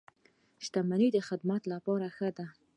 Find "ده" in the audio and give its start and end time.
2.37-2.45